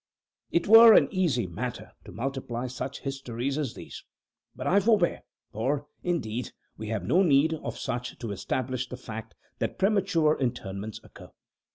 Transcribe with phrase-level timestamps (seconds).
[0.49, 4.03] It were an easy matter to multiply such histories as these
[4.55, 9.35] but I forbear for, indeed, we have no need of such to establish the fact
[9.59, 11.29] that premature interments occur.